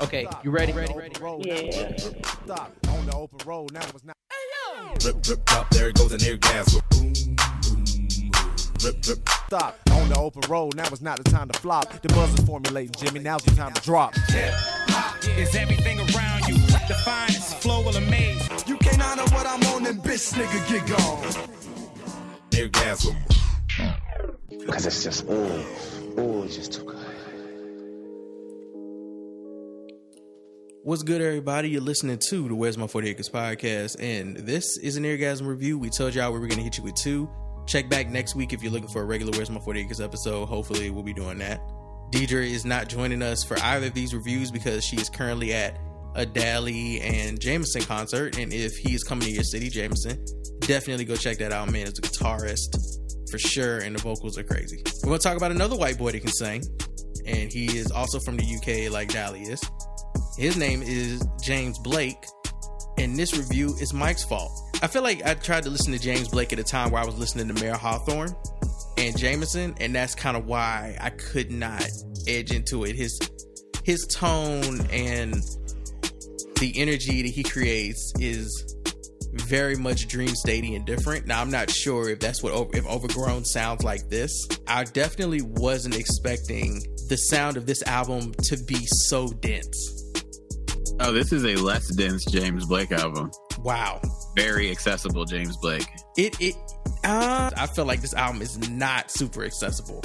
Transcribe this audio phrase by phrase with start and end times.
[0.00, 0.72] Okay, you ready?
[0.72, 0.94] Ready?
[0.94, 1.14] Ready?
[1.44, 1.96] Yeah.
[1.96, 3.72] Stop on the open road.
[3.72, 4.16] Now it's not.
[4.98, 6.80] Drip, drip, drop, there goes an orgasm.
[6.90, 8.30] Boom, boom, boom.
[8.78, 10.74] Drip, drip, Stop on the open road.
[10.74, 12.02] Now it's not the time to flop.
[12.02, 13.20] The buzz is formulating, Jimmy.
[13.20, 14.14] Now's the time to drop.
[15.36, 16.54] Is everything around you
[16.88, 18.48] the finest flow will amaze?
[18.66, 21.24] You can't honor what I'm on, then bitch nigga get gone.
[22.60, 23.16] orgasm.
[24.48, 25.64] Because it's just, ooh,
[26.18, 26.84] ooh, it's just too
[30.86, 31.70] What's good, everybody?
[31.70, 35.80] You're listening to the Where's My 40 Acres podcast, and this is an Eargasm review.
[35.80, 37.28] We told y'all we were going to hit you with two.
[37.66, 40.46] Check back next week if you're looking for a regular Where's My 40 Acres episode.
[40.46, 41.60] Hopefully, we'll be doing that.
[42.12, 45.76] Deidre is not joining us for either of these reviews because she is currently at
[46.14, 48.38] a Dally and Jameson concert.
[48.38, 50.24] And if he is coming to your city, Jameson,
[50.60, 51.88] definitely go check that out, man.
[51.88, 52.76] It's a guitarist
[53.28, 54.84] for sure, and the vocals are crazy.
[55.02, 56.62] We're going to talk about another white boy that can sing,
[57.26, 59.60] and he is also from the UK, like Dally is.
[60.38, 62.22] His name is James Blake,
[62.98, 64.52] and this review is Mike's fault.
[64.82, 67.06] I feel like I tried to listen to James Blake at a time where I
[67.06, 68.36] was listening to Mayer Hawthorne
[68.98, 71.88] and Jameson, and that's kind of why I could not
[72.28, 72.96] edge into it.
[72.96, 73.18] His
[73.82, 75.42] his tone and
[76.60, 78.74] the energy that he creates is
[79.32, 81.26] very much Dream Stadium different.
[81.26, 84.46] Now I'm not sure if that's what over, if Overgrown sounds like this.
[84.66, 90.05] I definitely wasn't expecting the sound of this album to be so dense.
[90.98, 93.30] Oh, this is a less dense James Blake album.
[93.62, 94.00] Wow.
[94.34, 95.86] Very accessible James Blake.
[96.16, 96.54] It it
[97.04, 100.02] uh, I feel like this album is not super accessible.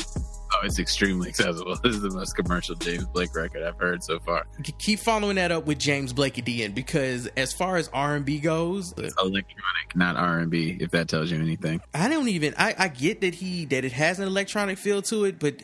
[0.53, 1.77] Oh, it's extremely accessible.
[1.81, 4.45] This is the most commercial James Blake record I've heard so far.
[4.79, 8.15] Keep following that up with James Blake at the end because as far as R
[8.15, 10.77] and B goes, Electronic, not R and B.
[10.79, 11.79] If that tells you anything.
[11.93, 15.23] I don't even I, I get that he that it has an electronic feel to
[15.23, 15.63] it, but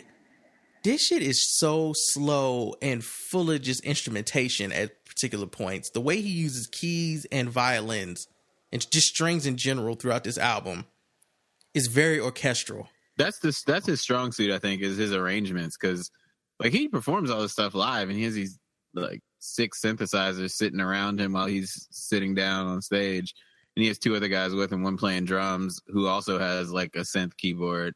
[0.83, 5.89] this shit is so slow and full of just instrumentation at particular points.
[5.89, 8.27] The way he uses keys and violins
[8.71, 10.85] and just strings in general throughout this album
[11.73, 12.87] is very orchestral.
[13.17, 13.63] That's this.
[13.63, 14.51] That's his strong suit.
[14.51, 16.11] I think is his arrangements because
[16.59, 18.59] like he performs all this stuff live and he has these
[18.93, 23.33] like six synthesizers sitting around him while he's sitting down on stage
[23.75, 26.95] and he has two other guys with him one playing drums who also has like
[26.95, 27.93] a synth keyboard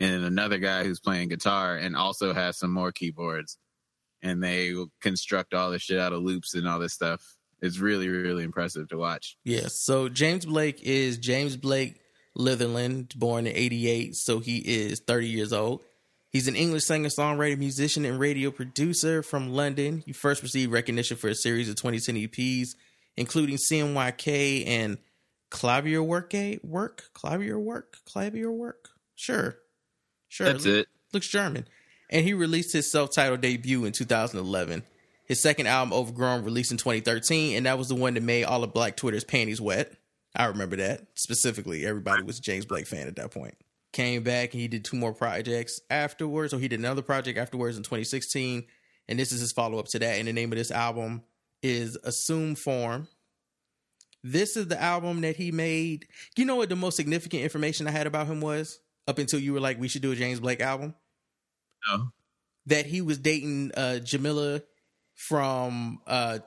[0.00, 3.58] and another guy who's playing guitar and also has some more keyboards
[4.22, 7.78] and they will construct all this shit out of loops and all this stuff it's
[7.78, 9.80] really really impressive to watch Yes.
[9.84, 12.00] So James Blake is James Blake
[12.38, 14.14] Litherland, born in 88.
[14.14, 15.82] So he is 30 years old.
[16.30, 20.02] He's an English singer, songwriter, musician, and radio producer from London.
[20.04, 22.74] He first received recognition for a series of 2010 EPs,
[23.16, 24.98] including CMYK and
[25.50, 26.34] Clavier Work.
[26.62, 27.04] Work?
[27.14, 27.96] Clavier Work?
[28.04, 28.90] Clavier Work?
[29.14, 29.56] Sure.
[30.28, 30.52] Sure.
[30.52, 31.66] that's it looks German.
[32.10, 34.82] And he released his self-titled debut in 2011.
[35.26, 38.64] His second album, Overgrown, released in 2013, and that was the one that made all
[38.64, 39.92] of Black Twitter's panties wet.
[40.34, 41.84] I remember that specifically.
[41.84, 43.54] Everybody was a James Blake fan at that point.
[43.92, 47.76] Came back and he did two more projects afterwards, or he did another project afterwards
[47.76, 48.64] in 2016,
[49.06, 50.18] and this is his follow-up to that.
[50.18, 51.22] And the name of this album
[51.62, 53.08] is Assume Form.
[54.24, 56.06] This is the album that he made.
[56.36, 58.80] You know what the most significant information I had about him was?
[59.06, 60.94] Up until you were like, we should do a James Blake album
[61.90, 62.10] no
[62.66, 64.62] that he was dating uh Jameela
[65.14, 66.38] from uh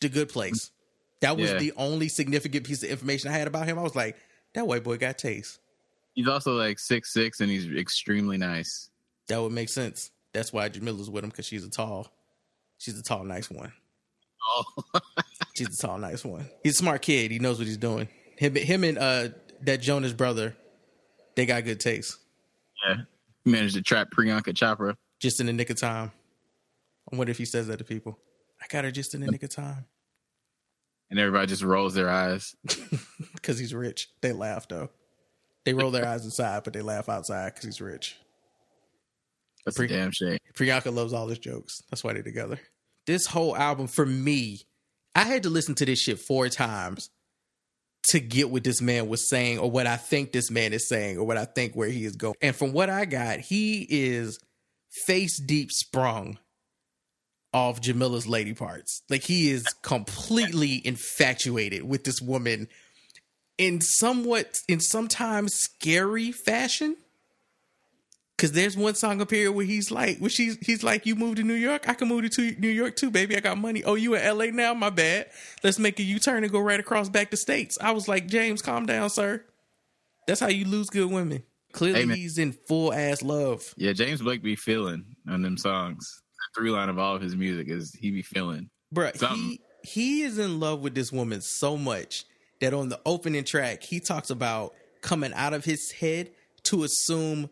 [0.00, 0.70] The Good Place.
[1.20, 1.58] That was Yeah.
[1.58, 3.78] the only significant piece of information I had about him.
[3.78, 4.16] I was like,
[4.54, 5.58] that white boy got taste.
[6.14, 8.90] he's also like six six and he's extremely nice
[9.28, 10.10] That would make sense.
[10.32, 12.12] That's why Jameela's with him because she's a tall,
[12.78, 13.72] she's a tall, nice one.
[14.48, 14.82] oh
[15.54, 16.50] She's a tall, nice one.
[16.62, 17.30] He's a smart kid.
[17.30, 18.08] He knows what he's doing.
[18.36, 19.28] Him, him and uh
[19.62, 20.54] that Jonas brother,
[21.34, 22.18] they got good taste.
[22.86, 22.96] yeah
[23.46, 26.12] managed to trap priyanka chopra Just in the nick of time.
[27.12, 28.18] I wonder if he says that to people.
[28.60, 29.84] I got her just in the nick of time.
[31.10, 32.54] and everybody just rolls their eyes
[33.34, 34.08] because he's rich.
[34.22, 34.90] They laugh though.
[35.64, 38.16] They roll their eyes inside, but they laugh outside because he's rich.
[39.64, 41.82] that's a damn shame Priyanka loves all his jokes.
[41.90, 42.58] That's why they're together.
[43.06, 44.62] This whole album for me,
[45.14, 47.10] I had to listen to this shit four times
[48.10, 51.18] to get what this man was saying or what I think this man is saying
[51.18, 52.36] or what I think where he is going.
[52.40, 54.38] And from what I got, he is
[55.06, 56.38] face deep sprung
[57.52, 59.02] off Jameela's lady parts.
[59.08, 62.68] Like he is completely infatuated with this woman
[63.58, 66.96] in somewhat in sometimes scary fashion.
[68.38, 71.38] Cause there's one song up here where he's like, where she's he's like, you moved
[71.38, 73.34] to New York, I can move to New York too, baby.
[73.34, 73.82] I got money.
[73.82, 74.74] Oh, you in LA now?
[74.74, 75.30] My bad.
[75.64, 77.78] Let's make a U turn and go right across back to states.
[77.80, 79.42] I was like, James, calm down, sir.
[80.26, 81.44] That's how you lose good women.
[81.72, 83.72] Clearly, Hey, he's in full ass love.
[83.78, 86.20] Yeah, James Blake be feeling on them songs.
[86.54, 88.68] The through line of all of his music is he be feeling.
[88.94, 89.38] Something.
[89.38, 92.24] he he is in love with this woman so much
[92.60, 96.30] that on the opening track he talks about coming out of his head
[96.64, 97.48] to assume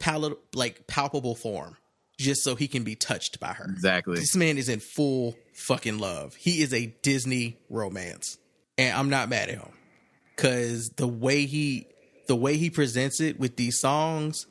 [0.00, 1.76] palat- like palpable form
[2.18, 3.64] just so he can be touched by her.
[3.64, 4.18] Exactly.
[4.18, 6.34] This man is in full fucking love.
[6.34, 8.38] He is a Disney romance.
[8.76, 9.72] And I'm not mad at him.
[10.36, 11.86] Cause the way he
[12.26, 14.46] the way he presents it with these songs,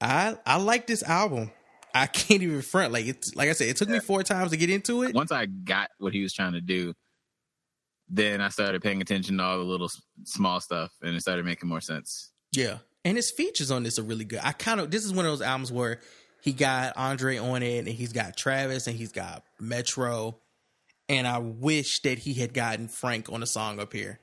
[0.00, 1.50] I I like this album.
[1.94, 2.92] I can't even front.
[2.92, 5.14] Like it's like I said, it took me four times to get into it.
[5.14, 6.94] Once I got what he was trying to do,
[8.08, 9.90] then I started paying attention to all the little
[10.24, 12.30] small stuff, and it started making more sense.
[12.52, 12.78] Yeah.
[13.04, 14.40] And his features on this are really good.
[14.42, 16.00] I kind of this is one of those albums where
[16.42, 20.38] he got Andre on it and he's got Travis and he's got Metro.
[21.08, 24.20] And I wish that he had gotten Frank on a song up here.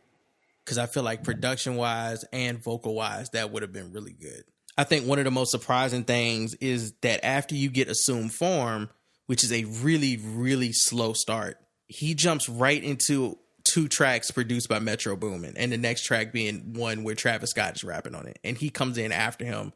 [0.66, 4.44] Cause I feel like production wise and vocal wise, that would have been really good.
[4.78, 8.89] I think one of the most surprising things is that after you get assumed form,
[9.25, 11.57] which is a really, really slow start,
[11.88, 13.38] he jumps right into
[13.71, 17.75] two tracks produced by Metro Boomin, and the next track being one where Travis Scott
[17.75, 19.73] is rapping on it, and he comes in after him.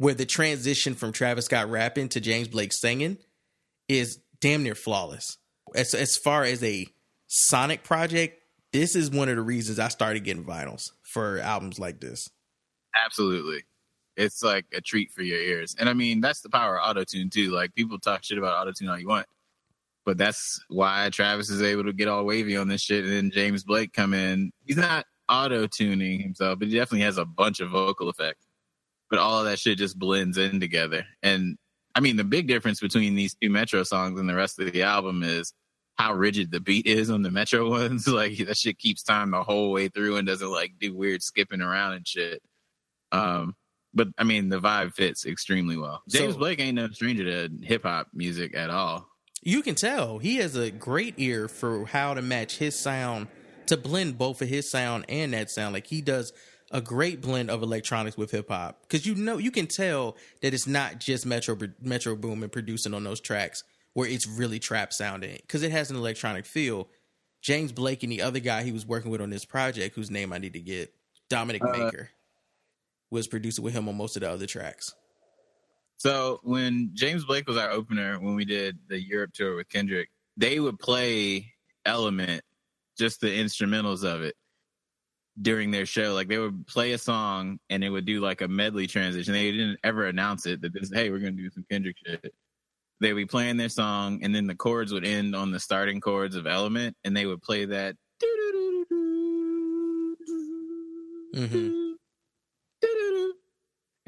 [0.00, 3.18] Where the transition from Travis Scott rapping to James Blake singing
[3.88, 5.38] is damn near flawless.
[5.74, 6.86] As as far as a
[7.26, 8.40] sonic project,
[8.72, 12.28] this is one of the reasons I started getting vinyls for albums like this.
[13.04, 13.64] Absolutely.
[14.16, 15.74] It's like a treat for your ears.
[15.78, 17.50] And I mean, that's the power of autotune too.
[17.50, 19.26] Like people talk shit about autotune all you want.
[20.08, 23.30] But that's why Travis is able to get all wavy on this shit and then
[23.30, 24.52] James Blake come in.
[24.64, 28.46] He's not auto tuning himself, but he definitely has a bunch of vocal effects.
[29.10, 31.04] But all of that shit just blends in together.
[31.22, 31.58] And
[31.94, 34.82] I mean the big difference between these two Metro songs and the rest of the
[34.82, 35.52] album is
[35.96, 38.08] how rigid the beat is on the Metro ones.
[38.08, 41.60] Like that shit keeps time the whole way through and doesn't like do weird skipping
[41.60, 42.40] around and shit.
[43.12, 43.56] Um,
[43.92, 46.02] but I mean, the vibe fits extremely well.
[46.08, 49.06] James So- Blake ain't no stranger to hip hop music at all.
[49.42, 53.28] You can tell he has a great ear for how to match his sound
[53.66, 55.74] to blend both of his sound and that sound.
[55.74, 56.32] Like he does
[56.70, 60.52] a great blend of electronics with hip hop because you know you can tell that
[60.52, 63.64] it's not just Metro Metro Boomin producing on those tracks
[63.94, 66.88] where it's really trap sounding because it has an electronic feel.
[67.40, 70.32] James Blake and the other guy he was working with on this project, whose name
[70.32, 70.92] I need to get,
[71.28, 72.10] Dominic uh, Maker,
[73.10, 74.94] was producing with him on most of the other tracks.
[75.98, 80.08] So when James Blake was our opener, when we did the Europe tour with Kendrick,
[80.36, 81.52] they would play
[81.84, 82.42] Element,
[82.96, 84.36] just the instrumentals of it
[85.42, 86.14] during their show.
[86.14, 89.32] Like they would play a song and they would do like a medley transition.
[89.32, 92.32] They didn't ever announce it that this, hey, we're to do some Kendrick shit.
[93.00, 96.00] They would be playing their song and then the chords would end on the starting
[96.00, 97.96] chords of Element and they would play that.
[101.34, 101.87] Mhm.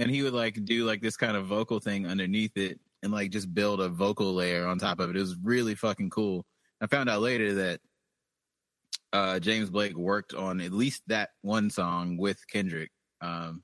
[0.00, 3.30] And he would like do like this kind of vocal thing underneath it and like
[3.30, 5.16] just build a vocal layer on top of it.
[5.16, 6.46] It was really fucking cool.
[6.80, 7.80] I found out later that
[9.12, 12.90] uh, James Blake worked on at least that one song with Kendrick.
[13.20, 13.62] Um,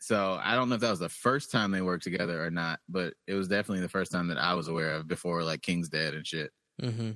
[0.00, 2.78] so I don't know if that was the first time they worked together or not,
[2.88, 5.88] but it was definitely the first time that I was aware of before like King's
[5.88, 6.50] Dead and shit.
[6.80, 7.12] Mm-hmm.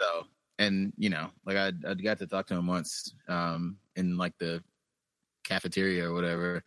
[0.00, 0.26] So,
[0.58, 4.34] and you know, like I, I got to talk to him once um, in like
[4.38, 4.62] the
[5.48, 6.62] cafeteria or whatever,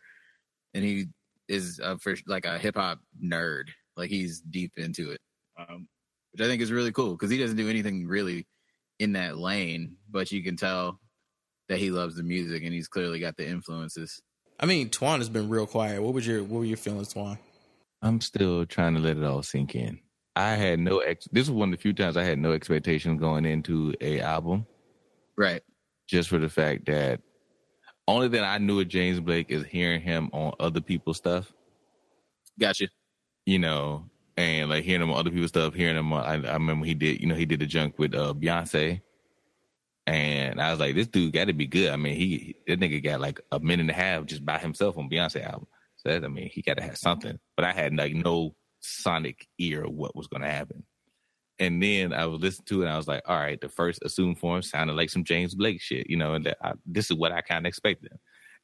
[0.74, 1.06] and he
[1.48, 3.64] is uh, for like a hip hop nerd.
[3.96, 5.20] Like he's deep into it,
[5.58, 5.86] um,
[6.32, 8.46] which I think is really cool because he doesn't do anything really
[8.98, 10.98] in that lane, but you can tell
[11.68, 14.20] that he loves the music and he's clearly got the influences.
[14.60, 16.02] I mean, Twan has been real quiet.
[16.02, 17.38] What was your what were your feelings, Twan?
[18.00, 20.00] I'm still trying to let it all sink in.
[20.34, 21.28] I had no ex.
[21.30, 24.66] This was one of the few times I had no expectations going into a album,
[25.36, 25.62] Right.
[26.08, 27.20] just for the fact that
[28.08, 31.52] only that I knew of James Blake is hearing him on other people's stuff,
[32.58, 32.88] Gotcha.
[33.46, 36.12] you know, and like hearing him on other people's stuff, hearing him.
[36.12, 39.00] On, I, I remember he did, you know, he did the junk with uh, Beyonce,
[40.06, 41.90] and I was like, this dude got to be good.
[41.90, 44.98] I mean, he that nigga got like a minute and a half just by himself
[44.98, 45.66] on Beyonce album.
[45.96, 47.38] So that, I mean, he got to have something.
[47.56, 50.84] But I had like no sonic ear of what was going to happen.
[51.62, 54.02] And then I was listening to it, and I was like, all right, the first
[54.02, 57.16] assumed form sounded like some James Blake shit, you know, and that I, this is
[57.16, 58.10] what I kind of expected.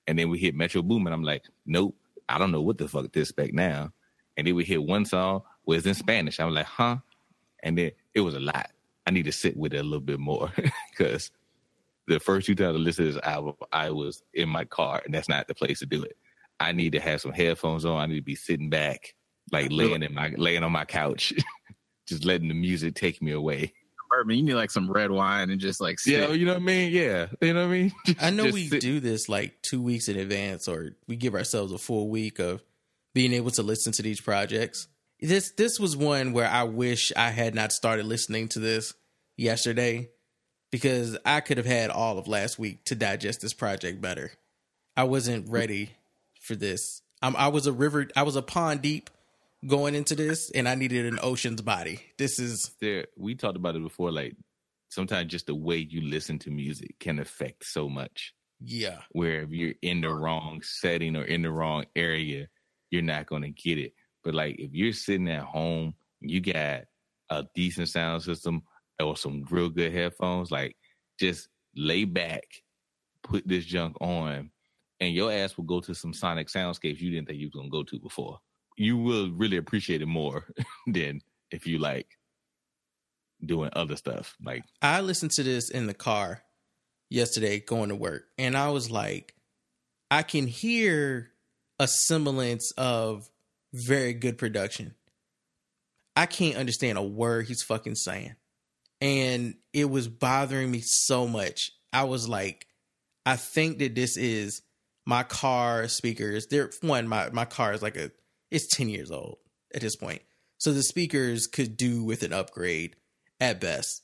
[0.09, 1.13] And then we hit Metro Boomin.
[1.13, 1.95] I'm like, nope,
[2.29, 3.93] I don't know what the fuck to expect now.
[4.37, 6.41] And then we hit one song was in Spanish.
[6.41, 6.97] I was like, huh?
[7.63, 8.71] And then it was a lot.
[9.07, 10.53] I need to sit with it a little bit more
[10.91, 11.31] because
[12.09, 15.15] the first two times I listened to this album, I was in my car, and
[15.15, 16.17] that's not the place to do it.
[16.59, 18.01] I need to have some headphones on.
[18.01, 19.15] I need to be sitting back,
[19.53, 21.33] like laying in my laying on my couch,
[22.09, 23.73] just letting the music take me away.
[24.11, 26.15] Bourbon, you need like some red wine and just like sit.
[26.15, 26.93] Yeah, you know what I mean.
[26.93, 27.93] Yeah, you know what I mean.
[28.07, 31.35] Just- I know we sit- do this like two weeks in advance, or we give
[31.35, 32.63] ourselves a full week of
[33.15, 34.89] being able to listen to these projects.
[35.21, 38.95] this this was one where I wish I had not started listening to this
[39.37, 40.09] yesterday
[40.71, 44.33] because I could have had all of last week to digest this project better.
[44.97, 45.91] I wasn't ready
[46.41, 47.03] for this.
[47.23, 48.09] I'm, I was a river.
[48.17, 49.11] I was a pond deep
[49.67, 52.01] going into this, and I needed an ocean's body.
[52.19, 54.37] This is there we talked about it before like
[54.91, 58.35] sometimes just the way you listen to music can affect so much.
[58.61, 62.49] Yeah, where if you're in the wrong setting or in the wrong area
[62.91, 63.93] you're not going to get it.
[64.25, 66.85] But like if you're sitting at home you got
[67.31, 68.63] a decent sound system
[69.01, 70.77] or some real good headphones like
[71.21, 72.43] just lay back
[73.23, 74.51] put this junk on
[75.01, 77.67] and your ass will go to some sonic soundscapes you didn't think you was going
[77.67, 78.39] to go to before
[78.79, 80.47] you will really appreciate it more
[80.87, 81.21] than
[81.51, 82.19] if you like
[83.45, 84.37] doing other stuff.
[84.43, 86.43] Like I listened to this in the car
[87.11, 89.35] yesterday going to work, and I was like,
[90.11, 91.31] I can hear
[91.79, 93.29] a semblance of
[93.73, 94.95] very good production.
[96.17, 98.35] I can't understand a word he's fucking saying.
[99.01, 101.71] And it was bothering me so much.
[101.93, 102.67] I was like,
[103.25, 104.63] I think that this is
[105.07, 106.49] my car speakers.
[106.49, 108.11] They're one, my, my car is like a
[108.51, 109.39] it's 10 years old
[109.75, 110.23] at this point.
[110.59, 112.97] So the speakers could do with an upgrade
[113.41, 114.03] at best.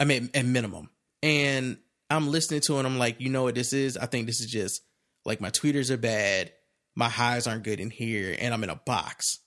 [0.00, 0.90] I mean, at minimum.
[1.22, 1.78] And
[2.10, 2.86] I'm listening to it.
[2.86, 3.96] I'm like, you know what this is?
[3.96, 4.82] I think this is just
[5.24, 6.52] like my tweeters are bad.
[6.94, 8.36] My highs aren't good in here.
[8.38, 9.40] And I'm in a box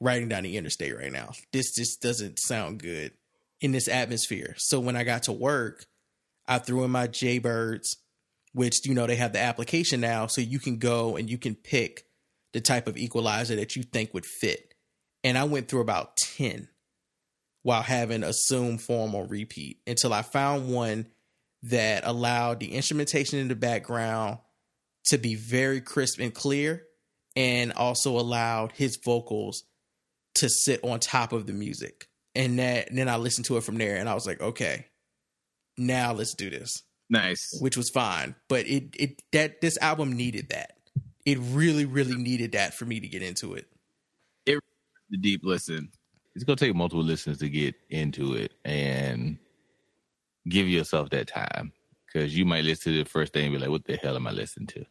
[0.00, 1.32] riding down the interstate right now.
[1.52, 3.12] This just doesn't sound good
[3.60, 4.54] in this atmosphere.
[4.58, 5.86] So when I got to work,
[6.46, 7.96] I threw in my Jaybirds,
[8.52, 10.26] which, you know, they have the application now.
[10.26, 12.04] So you can go and you can pick
[12.54, 14.72] the type of equalizer that you think would fit.
[15.22, 16.68] And I went through about 10
[17.62, 21.08] while having assume form on repeat until I found one
[21.64, 24.38] that allowed the instrumentation in the background
[25.06, 26.84] to be very crisp and clear
[27.34, 29.64] and also allowed his vocals
[30.36, 32.08] to sit on top of the music.
[32.36, 34.86] And that and then I listened to it from there and I was like, okay,
[35.76, 36.82] now let's do this.
[37.10, 37.58] Nice.
[37.60, 38.34] Which was fine.
[38.48, 40.72] But it it that this album needed that.
[41.24, 43.66] It really, really needed that for me to get into it.
[44.46, 44.60] It
[45.10, 45.90] the deep listen.
[46.34, 49.38] it's gonna take multiple listens to get into it and
[50.48, 51.72] give yourself that time.
[52.12, 54.26] Cause you might listen to the first thing and be like, what the hell am
[54.26, 54.86] I listening to?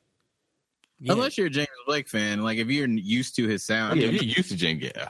[1.00, 1.13] Yeah.
[1.13, 4.16] Unless you're a James Blake fan, like if you're used to his sound, yeah, you
[4.16, 5.10] if you're used to Jen, yeah.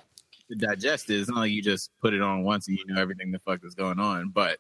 [0.50, 1.20] to digest it.
[1.20, 3.64] It's not like you just put it on once and you know everything the fuck
[3.64, 4.30] is going on.
[4.30, 4.60] But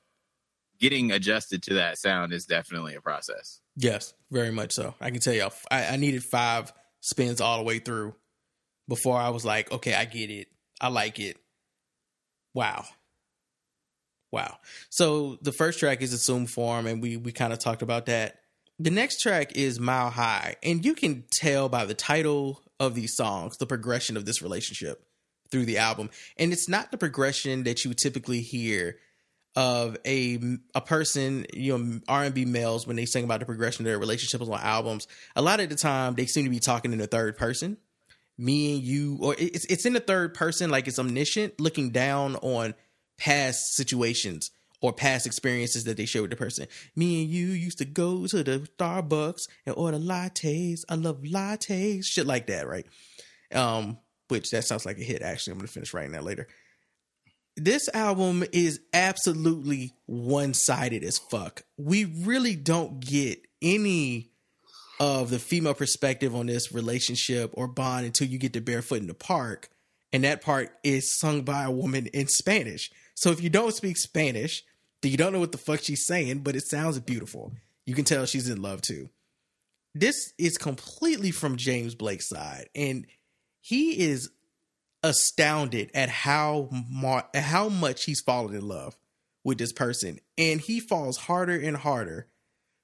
[0.83, 3.61] getting adjusted to that sound is definitely a process.
[3.77, 4.93] Yes, very much so.
[4.99, 8.15] I can tell you, I, I needed five spins all the way through
[8.89, 10.49] before I was like, okay, I get it.
[10.81, 11.37] I like it.
[12.53, 12.83] Wow.
[14.33, 14.57] Wow.
[14.89, 18.41] So the first track is Assume Form, and we we kind of talked about that.
[18.77, 23.15] The next track is Mile High, and you can tell by the title of these
[23.15, 25.01] songs the progression of this relationship
[25.49, 26.09] through the album.
[26.35, 28.97] And it's not the progression that you typically hear
[29.55, 30.39] of a
[30.73, 33.89] a person, you know, R and B males when they sing about the progression of
[33.89, 35.07] their relationships on albums.
[35.35, 37.77] A lot of the time, they seem to be talking in the third person.
[38.37, 42.35] Me and you, or it's it's in the third person, like it's omniscient, looking down
[42.37, 42.73] on
[43.17, 44.49] past situations
[44.81, 46.67] or past experiences that they share with the person.
[46.95, 50.83] Me and you used to go to the Starbucks and order lattes.
[50.89, 52.85] I love lattes, shit like that, right?
[53.53, 55.21] Um, which that sounds like a hit.
[55.21, 56.47] Actually, I'm gonna finish writing that later
[57.55, 61.63] this album is absolutely one-sided as fuck.
[61.77, 64.31] We really don't get any
[64.99, 69.07] of the female perspective on this relationship or bond until you get to Barefoot in
[69.07, 69.69] the Park.
[70.11, 72.91] And that part is sung by a woman in Spanish.
[73.15, 74.63] So if you don't speak Spanish,
[75.01, 77.51] then you don't know what the fuck she's saying, but it sounds beautiful.
[77.85, 79.09] You can tell she's in love too.
[79.95, 83.05] This is completely from James Blake's side, and
[83.61, 84.31] he is
[85.03, 88.97] astounded at how mar- how much he's fallen in love
[89.43, 92.27] with this person, and he falls harder and harder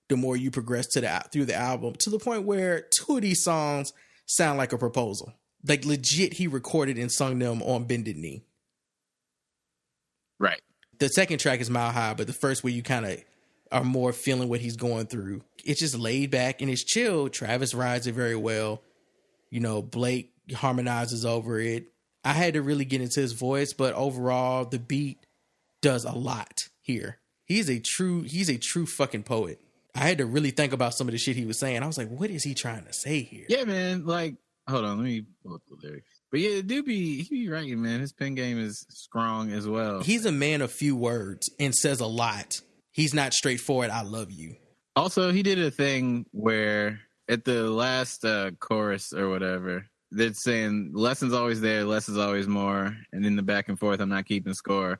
[0.09, 3.21] the more you progress to the through the album to the point where two of
[3.21, 3.93] these songs
[4.25, 5.33] sound like a proposal.
[5.67, 8.43] Like legit, he recorded and sung them on bended knee.
[10.39, 10.61] Right.
[10.99, 13.23] The second track is Mile High, but the first where you kind of
[13.71, 15.41] are more feeling what he's going through.
[15.63, 17.29] It's just laid back and it's chill.
[17.29, 18.81] Travis rides it very well.
[19.49, 21.87] You know, Blake harmonizes over it.
[22.23, 25.25] I had to really get into his voice, but overall, the beat
[25.81, 27.19] does a lot here.
[27.45, 29.59] He's a true, he's a true fucking poet.
[29.95, 31.81] I had to really think about some of the shit he was saying.
[31.81, 33.45] I was like, what is he trying to say here?
[33.49, 34.05] Yeah, man.
[34.05, 34.35] Like,
[34.67, 36.21] hold on, let me pull up the lyrics.
[36.31, 38.01] But yeah, do be he be writing, man.
[38.01, 40.01] His pen game is strong as well.
[40.01, 42.61] He's a man of few words and says a lot.
[42.91, 43.89] He's not straightforward.
[43.89, 44.55] I love you.
[44.95, 50.91] Also, he did a thing where at the last uh, chorus or whatever, they're saying
[50.93, 54.25] lessons always there, less is always more, and in the back and forth, I'm not
[54.25, 54.99] keeping score.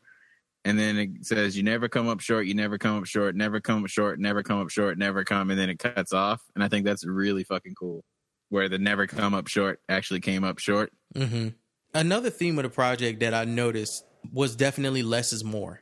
[0.65, 3.59] And then it says you never come up short, you never come up short, never
[3.59, 6.41] come up short, never come up short, never come, and then it cuts off.
[6.53, 8.03] And I think that's really fucking cool,
[8.49, 10.91] where the never come up short actually came up short.
[11.15, 11.49] Mm-hmm.
[11.93, 15.81] Another theme of the project that I noticed was definitely less is more.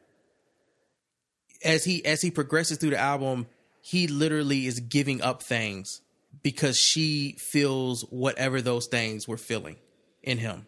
[1.66, 3.48] As he as he progresses through the album,
[3.82, 6.02] he literally is giving up things
[6.44, 9.78] because she feels whatever those things were feeling
[10.24, 10.68] in him.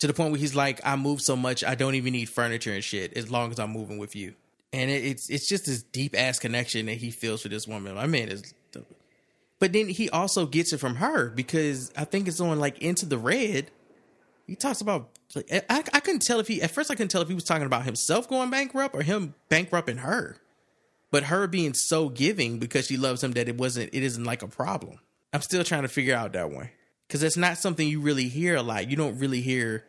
[0.00, 2.72] To the point where he's like, I move so much, I don't even need furniture
[2.72, 4.34] and shit as long as I'm moving with you.
[4.72, 7.94] And it, it's it's just this deep ass connection that he feels for this woman.
[7.94, 8.54] My man is
[9.58, 13.06] but then he also gets it from her because I think it's on like Into
[13.06, 13.70] the Red.
[14.46, 17.22] He talks about like, I, I couldn't tell if he at first I couldn't tell
[17.22, 20.36] if he was talking about himself going bankrupt or him bankrupting her.
[21.10, 24.42] But her being so giving because she loves him that it wasn't it isn't like
[24.42, 24.98] a problem.
[25.32, 26.70] I'm still trying to figure out that one
[27.06, 28.90] because it's not something you really hear a lot.
[28.90, 29.84] You don't really hear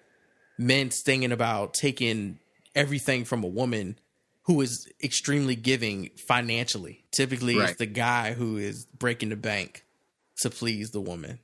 [0.58, 2.40] men singing about taking
[2.76, 3.98] everything from a woman
[4.44, 7.04] who is extremely giving financially.
[7.12, 7.70] Typically, Right.
[7.70, 9.86] it's the guy who is breaking the bank
[10.42, 11.40] to please the woman.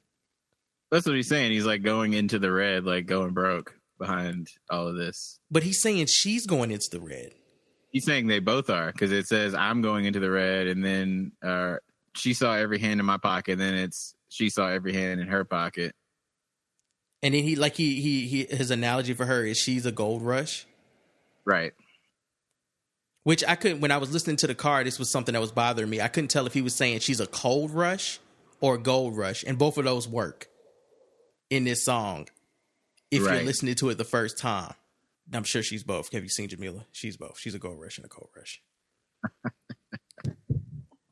[0.92, 1.52] That's what he's saying.
[1.52, 5.40] He's like going into the red, like going broke behind all of this.
[5.52, 7.32] But he's saying she's going into the red.
[7.96, 11.32] He's saying they both are because it says I'm going into the red, and then
[11.42, 11.78] uh,
[12.14, 13.54] she saw every hand in my pocket.
[13.54, 15.96] And then it's she saw every hand in her pocket.
[17.24, 20.24] And then he like he he, he his analogy for her is she's a gold
[20.24, 20.66] rush.
[21.46, 21.72] Right.
[23.24, 25.54] Which I couldn't when I was listening to the car, this was something that was
[25.54, 26.02] bothering me.
[26.02, 28.20] I couldn't tell if he was saying she's a cold rush
[28.60, 30.50] or a gold rush, and both of those work
[31.50, 32.28] in this song.
[33.10, 34.74] If you're listening to it the first time,
[35.34, 36.12] I'm sure she's both.
[36.12, 36.86] Have you seen Jameela?
[36.92, 37.40] She's both.
[37.40, 38.62] She's a gold rush and a cold rush.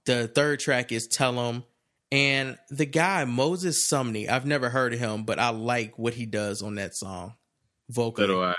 [0.06, 1.64] the third track is "Tell 'Em,"
[2.12, 4.30] and the guy Moses Sumney.
[4.30, 7.36] I've never heard of him, but I like what he does on that song
[7.90, 8.28] vocally.
[8.28, 8.56] So do I.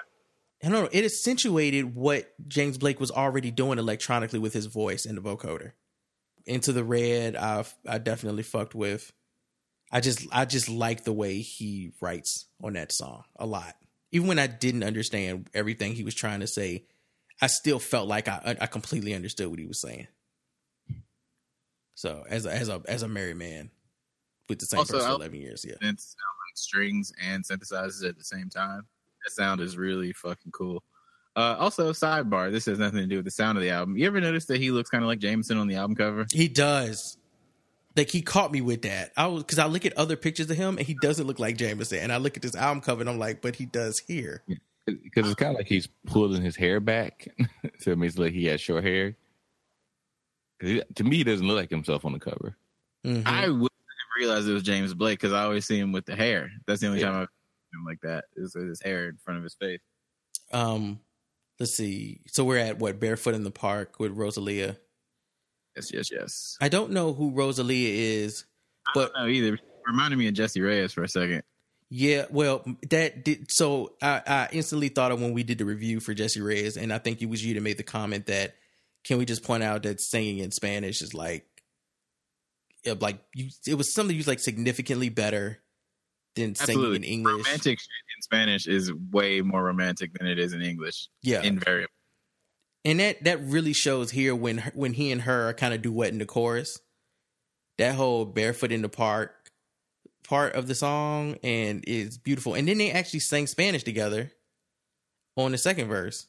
[0.62, 0.88] I don't know.
[0.92, 5.72] It accentuated what James Blake was already doing electronically with his voice in the vocoder.
[6.46, 9.12] Into the Red, I I definitely fucked with.
[9.92, 13.74] I just I just like the way he writes on that song a lot.
[14.14, 16.84] Even when I didn't understand everything he was trying to say,
[17.42, 20.06] I still felt like I I completely understood what he was saying.
[21.96, 23.70] So as a as a as a married man
[24.48, 25.74] with the same Also, person for eleven years, yeah.
[25.82, 28.86] Synths sound like strings and synthesizers at the same time.
[29.24, 30.84] That sound is really fucking cool.
[31.34, 32.52] Uh, also, sidebar.
[32.52, 33.96] This has nothing to do with the sound of the album.
[33.96, 36.26] You ever notice that he looks kind of like Jameson on the album cover?
[36.30, 37.16] He does.
[37.96, 39.12] Like he caught me with that.
[39.16, 41.56] I was because I look at other pictures of him and he doesn't look like
[41.56, 41.98] Jameson.
[42.00, 44.42] And I look at this album cover and I'm like, but he does here.
[44.86, 47.28] because it's kind of like he's pulling his hair back,
[47.78, 49.16] so it makes it like he has short hair.
[50.60, 52.56] 'Cause he- to me, he doesn't look like himself on the cover.
[53.06, 53.26] Mhm.
[53.26, 56.16] I wouldn't have realized it was James Blake because I always see him with the
[56.16, 56.50] hair.
[56.66, 57.10] That's the only Yeah.
[57.10, 57.28] time I've
[57.72, 59.80] seen him like that is with his hair in front of his face.
[60.52, 61.00] um,
[61.58, 62.20] let's see.
[62.26, 64.76] So we're at what barefoot in the park with Rosalia.
[65.76, 66.56] Yes, yes, yes.
[66.60, 67.88] I don't know who Rosalia
[68.24, 68.44] is,
[68.94, 69.58] but No, either.
[69.86, 71.42] Reminded me of Jessie Reyez for a second.
[71.90, 73.50] yeah, well, that did.
[73.50, 76.92] So I, I instantly thought of when we did the review for Jessie Reyez, and
[76.92, 78.54] I think it was you that made the comment that
[79.04, 81.44] can we just point out that singing in Spanish is like,
[82.84, 85.60] it, like you, it was something you was like significantly better
[86.36, 86.96] than singing Absolutely.
[86.96, 87.46] in English.
[87.46, 87.78] Romantic
[88.16, 91.08] in Spanish is way more romantic than it is in English.
[91.22, 91.88] Yeah, Invariably.
[92.84, 96.18] And that that really shows here when when he and her are kind of duetting
[96.18, 96.78] the chorus.
[97.78, 99.32] That whole barefoot in the park
[100.22, 102.54] part of the song and is beautiful.
[102.54, 104.32] And then they actually sang Spanish together
[105.36, 106.26] on the second verse.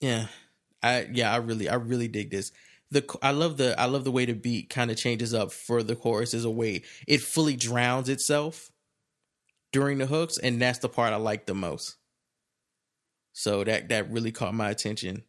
[0.00, 0.26] Yeah,
[0.82, 2.52] I yeah I really I really dig this.
[2.90, 5.82] The I love the I love the way the beat kind of changes up for
[5.82, 8.70] the chorus as a way it fully drowns itself
[9.72, 11.96] during the hooks, and that's the part I like the most.
[13.32, 15.24] So that that really caught my attention.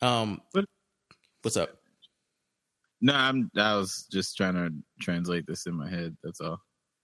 [0.00, 0.66] Um, What-
[1.42, 1.80] what's up?
[3.00, 3.50] No, I'm.
[3.56, 4.70] I was just trying to
[5.00, 6.16] translate this in my head.
[6.22, 6.62] That's all.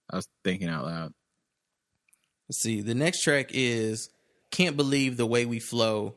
[0.09, 1.13] I was thinking out loud.
[2.49, 2.81] Let's see.
[2.81, 4.09] The next track is
[4.51, 6.15] "Can't Believe the Way We Flow,"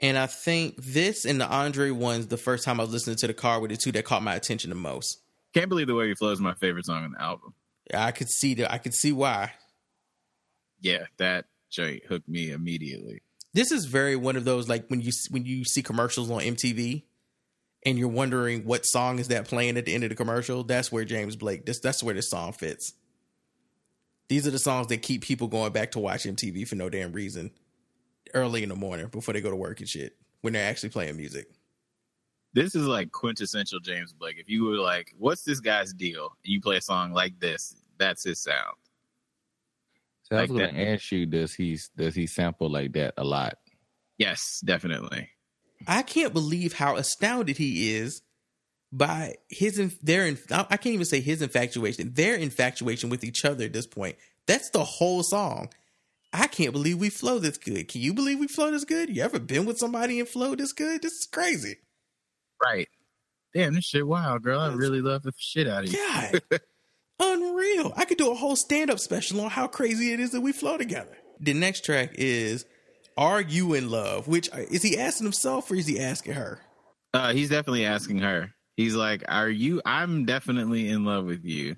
[0.00, 2.26] and I think this and the Andre ones.
[2.26, 4.34] The first time I was listening to the car were the two that caught my
[4.34, 5.22] attention the most.
[5.54, 6.38] Can't believe the way he flows.
[6.38, 7.54] is My favorite song on the album.
[7.94, 8.70] I could see that.
[8.70, 9.54] I could see why.
[10.80, 13.22] Yeah, that joint hooked me immediately.
[13.54, 17.04] This is very one of those like when you when you see commercials on MTV
[17.84, 20.64] and you're wondering what song is that playing at the end of the commercial.
[20.64, 21.64] That's where James Blake.
[21.64, 22.92] This that's where this song fits.
[24.28, 27.12] These are the songs that keep people going back to watch MTV for no damn
[27.12, 27.50] reason
[28.34, 31.16] early in the morning before they go to work and shit when they're actually playing
[31.16, 31.48] music.
[32.52, 34.36] This is like quintessential James Blake.
[34.38, 37.74] If you were like, "What's this guy's deal?" and you play a song like this,
[37.98, 38.76] that's his sound.
[40.30, 43.24] So I was Like gonna ask you, does he does he sample like that a
[43.24, 43.58] lot?
[44.18, 45.30] Yes, definitely.
[45.86, 48.22] I can't believe how astounded he is
[48.92, 53.72] by his their I can't even say his infatuation, their infatuation with each other at
[53.72, 54.16] this point.
[54.46, 55.70] That's the whole song.
[56.32, 57.88] I can't believe we flow this good.
[57.88, 59.14] Can you believe we flow this good?
[59.14, 61.00] You ever been with somebody and flow this good?
[61.00, 61.76] This is crazy.
[62.62, 62.88] Right.
[63.54, 64.60] Damn, this shit wild, girl.
[64.60, 65.98] I really love the shit out of you.
[65.98, 66.42] God,
[67.20, 67.92] unreal.
[67.96, 70.52] I could do a whole stand up special on how crazy it is that we
[70.52, 71.16] flow together.
[71.40, 72.64] The next track is
[73.16, 76.60] "Are You in Love?" Which uh, is he asking himself or is he asking her?
[77.14, 78.52] Uh, he's definitely asking her.
[78.76, 79.80] He's like, "Are you?
[79.84, 81.76] I'm definitely in love with you.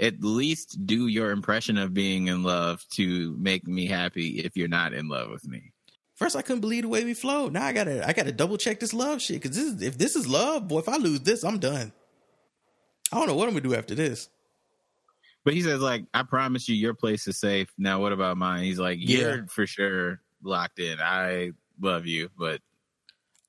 [0.00, 4.40] At least do your impression of being in love to make me happy.
[4.40, 5.72] If you're not in love with me,
[6.22, 7.52] First, I couldn't believe the way we flowed.
[7.52, 10.14] Now I gotta, I gotta double check this love shit because this is, if this
[10.14, 11.92] is love, boy, if I lose this, I'm done.
[13.12, 14.28] I don't know what I'm gonna do after this.
[15.44, 17.68] but he says like, I promise you, your place is safe.
[17.76, 18.64] Now, what about mine?
[18.64, 20.98] He's like, you're for sure locked in.
[21.00, 22.60] I love you, but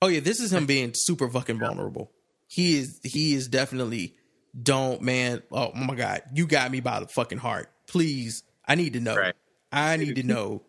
[0.01, 2.11] Oh yeah, this is him being super fucking vulnerable.
[2.47, 4.15] He is, he is definitely.
[4.61, 5.41] Don't man.
[5.51, 7.71] Oh my god, you got me by the fucking heart.
[7.87, 9.15] Please, I need to know.
[9.15, 9.33] Right.
[9.71, 10.61] I need to know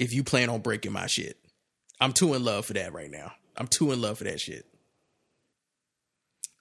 [0.00, 1.38] if you plan on breaking my shit.
[2.00, 3.30] I'm too in love for that right now.
[3.56, 4.66] I'm too in love for that shit.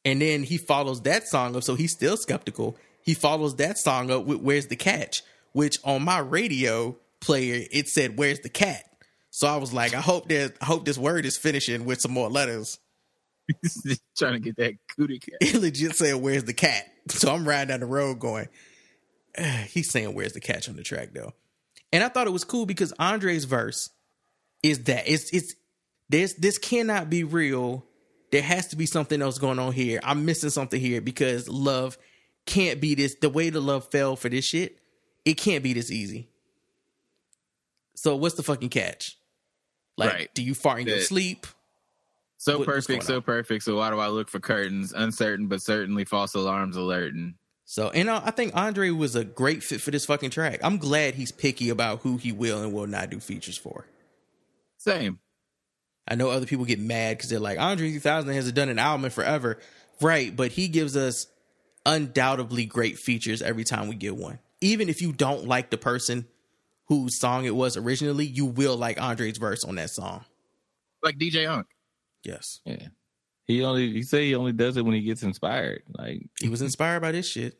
[0.03, 2.77] And then he follows that song up, so he's still skeptical.
[3.03, 7.87] He follows that song up with "Where's the Catch," which on my radio player it
[7.87, 8.83] said "Where's the cat."
[9.29, 12.11] So I was like, I hope that I hope this word is finishing with some
[12.11, 12.79] more letters.
[14.17, 15.37] trying to get that cootie cat.
[15.41, 18.47] It legit said, "Where's the cat?" So I'm riding down the road going,
[19.67, 21.33] he's saying, "Where's the catch?" on the track though,
[21.91, 23.89] and I thought it was cool because Andre's verse
[24.63, 25.55] is that it's it's
[26.09, 27.85] this this cannot be real.
[28.31, 29.99] There has to be something else going on here.
[30.03, 31.97] I'm missing something here because love
[32.45, 33.15] can't be this.
[33.15, 34.79] The way the love fell for this shit,
[35.25, 36.29] it can't be this easy.
[37.95, 39.17] So what's the fucking catch?
[39.97, 40.33] Like, Right.
[40.33, 41.45] do you fart in your sleep?
[42.37, 43.21] So What- perfect, so on?
[43.21, 43.63] perfect.
[43.63, 44.93] So why do I look for curtains?
[44.93, 47.35] Uncertain, but certainly false alarms alerting.
[47.65, 50.59] So, and uh, I think Andre was a great fit for this fucking track.
[50.63, 53.85] I'm glad he's picky about who he will and will not do features for.
[54.77, 55.19] Same.
[56.11, 59.05] I know other people get mad because they're like, Andre 3000 hasn't done an album
[59.05, 59.57] in forever.
[60.01, 61.27] Right, but he gives us
[61.85, 64.39] undoubtedly great features every time we get one.
[64.59, 66.27] Even if you don't like the person
[66.85, 70.25] whose song it was originally, you will like Andre's verse on that song.
[71.03, 71.67] Like DJ Unk.
[72.23, 72.59] Yes.
[72.65, 72.87] Yeah.
[73.47, 75.83] He only he say he only does it when he gets inspired.
[75.97, 77.57] Like He was inspired by this shit.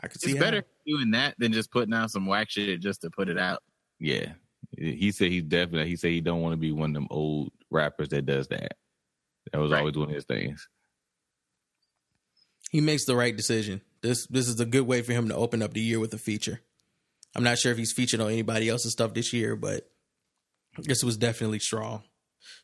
[0.00, 0.44] I could see It's how.
[0.46, 3.62] better doing that than just putting out some whack shit just to put it out.
[3.98, 4.32] yeah.
[4.76, 7.50] He said he's definitely he said he don't want to be one of them old
[7.70, 8.76] rappers that does that.
[9.52, 9.80] That was Right.
[9.80, 10.68] always one of his things.
[12.70, 13.80] he makes the right decision.
[14.00, 16.18] This this is a good way for him to open up the year with a
[16.18, 16.60] feature.
[17.34, 19.90] I'm not sure if he's featured on anybody else's stuff this year, but
[20.78, 22.04] this was definitely strong.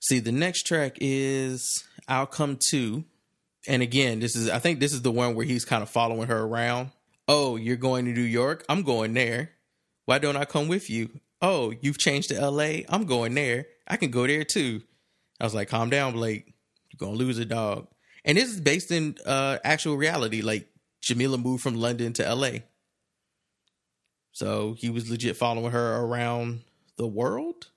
[0.01, 3.05] See, the next track is Outcome 2.
[3.69, 6.29] And again, this is I think this is the one where he's kind of following
[6.29, 6.93] her around.
[7.29, 8.65] Oh, you're going to New York?
[8.69, 9.51] I'm going there.
[10.05, 11.11] Why don't I come with you?
[11.43, 12.83] Oh, you've changed to LA?
[12.89, 13.67] I'm going there.
[13.89, 14.83] I can go there too.
[15.41, 16.55] I was like, calm down, Blake.
[16.91, 17.89] You're gonna lose a dog.
[18.25, 20.43] And this is based in uh actual reality.
[20.43, 20.69] Like
[21.03, 22.61] Jameela moved from London to LA.
[24.33, 26.61] So he was legit following her around
[26.99, 27.71] the world.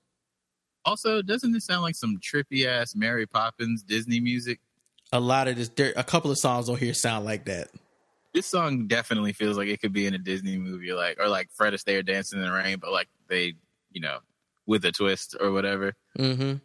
[0.85, 4.59] Also, doesn't this sound like some trippy ass Mary Poppins Disney music?
[5.11, 7.69] A lot of this there a couple of songs on here sound like that.
[8.33, 11.49] This song definitely feels like it could be in a Disney movie, like or like
[11.51, 13.55] Fred Astaire dancing in the rain, but like they,
[13.91, 14.19] you know,
[14.65, 15.93] with a twist or whatever.
[16.17, 16.57] Mm-hmm.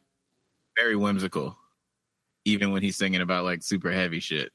[0.77, 1.57] Very whimsical,
[2.45, 4.51] even when he's singing about like super heavy shit.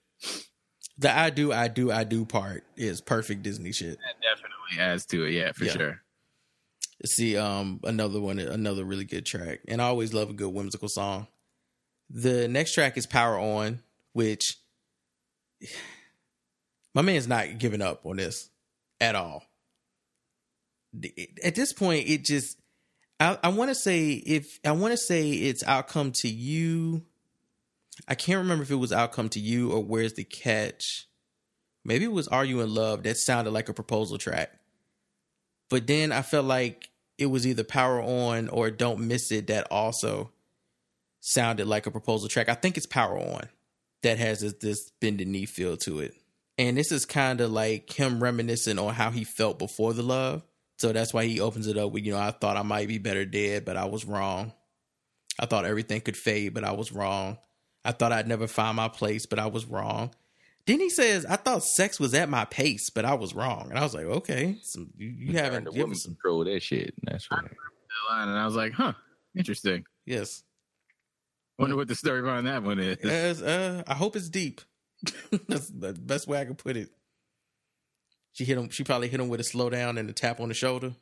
[0.97, 3.97] The I do, I do, I do part is perfect Disney shit.
[3.99, 5.71] That definitely adds to it, yeah, for Yeah.
[5.71, 6.01] sure.
[7.05, 10.89] see um another one another really good track and i always love a good whimsical
[10.89, 11.27] song
[12.09, 13.79] the next track is power on
[14.11, 14.57] which
[16.93, 18.49] my man's not giving up on this
[18.99, 19.43] at all
[21.41, 22.58] at this point it just
[23.19, 27.03] i, I want to say if i want to say it's I'll Come Too you
[28.07, 31.07] i can't remember if it was I'll Come Too you or where's the catch
[31.83, 34.59] maybe it was are you in love that sounded like a proposal track
[35.69, 39.67] but then I felt like it was either Power On or Don't Miss It that
[39.71, 40.31] also
[41.19, 42.49] sounded like a proposal track.
[42.49, 43.47] I think it's Power On
[44.01, 46.15] that has this, this bend the knee feel to it.
[46.57, 50.43] And this is kind of like him reminiscing on how he felt before the love.
[50.79, 52.99] So that's why he opens it up with, you know, I thought I might be
[52.99, 54.53] better dead, but I was wrong.
[55.37, 57.37] I thought everything could fade, but I was wrong.
[57.83, 60.11] I thought I'd never find my place, but I was wrong.
[60.65, 63.67] Then he says, I thought sex was at my pace, but I was wrong.
[63.69, 66.13] And I was like, okay, so you, you haven't the given women some.
[66.13, 66.93] control that shit.
[67.03, 67.43] That's right.
[67.43, 68.93] That line, and I was like, huh,
[69.35, 69.83] interesting.
[70.05, 70.43] Yes.
[71.57, 72.97] Wonder what the story behind that one is.
[73.03, 74.61] Yes, uh, I hope it's deep.
[75.49, 76.89] That's the best way I can put it.
[78.39, 78.69] She hit him.
[78.69, 80.93] She probably hit him with a slow down and a tap on the shoulder.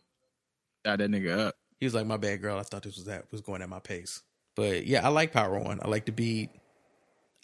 [0.83, 1.55] Got that nigga up.
[1.79, 2.57] He was like, "My bad, girl.
[2.57, 4.23] I thought this was that was going at my pace."
[4.55, 5.79] But yeah, I like Power On.
[5.79, 6.49] I like the beat.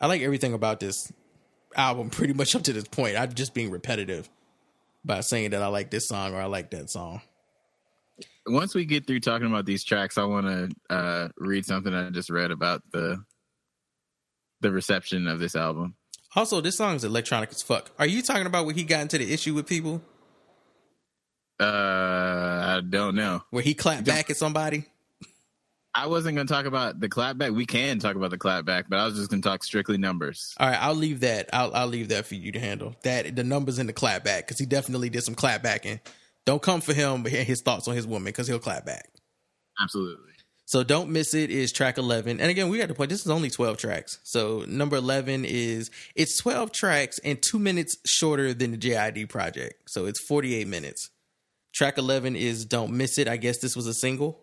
[0.02, 1.12] I like everything about this
[1.76, 2.10] album.
[2.10, 4.28] Pretty much up to this point, I'm just being repetitive
[5.06, 7.22] by saying that I like this song or I like that song.
[8.48, 12.10] Once we get through talking about these tracks, I want to uh, read something I
[12.10, 13.24] just read about the
[14.62, 15.94] the reception of this album.
[16.36, 17.92] Also, this song is electronic as fuck.
[18.00, 20.02] Are you talking about where he got into the issue with people,
[21.60, 23.44] Uh, I don't know.
[23.52, 24.86] where he clapped back at somebody?
[25.96, 27.54] I wasn't going to talk about the clapback.
[27.56, 30.56] We can talk about the clapback, but I was just going to talk strictly numbers.
[30.60, 31.52] All right, I'll leave that.
[31.54, 32.96] I'll I'll leave that for you to handle.
[33.04, 36.00] That the numbers in the clap back because he definitely did some clap backing.
[36.46, 39.08] Don't come for him, but hear his thoughts on his woman because he'll clap back.
[39.80, 40.33] Absolutely.
[40.66, 43.10] So don't miss it is track eleven, and again we got to point.
[43.10, 44.20] This is only twelve tracks.
[44.24, 49.90] So number eleven is it's twelve tracks and two minutes shorter than the JID project.
[49.90, 51.10] So it's forty eight minutes.
[51.74, 53.28] Track eleven is don't miss it.
[53.28, 54.40] I guess this was a single.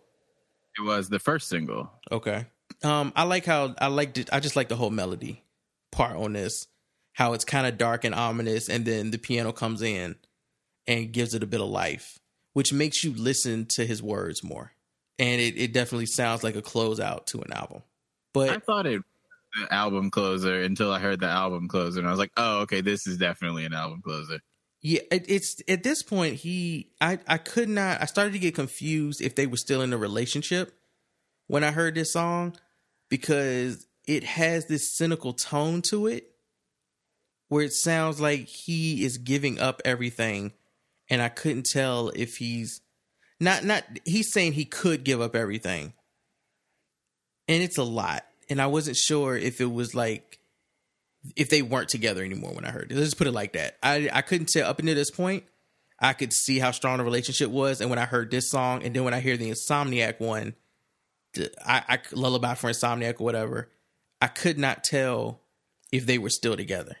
[0.77, 1.91] It was the first single.
[2.11, 2.45] Okay.
[2.83, 4.29] Um, I like how I liked it.
[4.31, 5.43] I just like the whole melody
[5.91, 6.67] part on this.
[7.13, 10.15] How it's kind of dark and ominous, and then the piano comes in
[10.87, 12.19] and gives it a bit of life,
[12.53, 14.71] which makes you listen to his words more.
[15.21, 17.83] And it, it definitely sounds like a closeout to an album.
[18.33, 19.01] But I thought it
[19.59, 22.81] the album closer until I heard the album closer, and I was like, "Oh, okay,
[22.81, 24.39] this is definitely an album closer."
[24.81, 28.01] yeah, it, it's at this point he I I could not.
[28.01, 30.73] I started to get confused if they were still in a relationship
[31.47, 32.55] when I heard this song
[33.09, 36.31] because it has this cynical tone to it
[37.49, 40.53] where it sounds like he is giving up everything
[41.09, 42.81] and I couldn't tell if he's
[43.41, 45.93] not not he's saying he could give up everything.
[47.47, 48.23] And it's a lot.
[48.49, 50.39] And I wasn't sure if it was like
[51.35, 52.95] if they weren't together anymore when I heard it.
[52.95, 53.77] Let's just put it like that.
[53.81, 55.43] I I couldn't tell up until this point.
[55.99, 58.95] I could see how strong the relationship was, and when I heard this song, and
[58.95, 60.55] then when I hear the Insomniac one,
[61.63, 63.69] I, I lullaby for Insomniac or whatever,
[64.19, 65.41] I could not tell
[65.91, 66.95] if they were still together.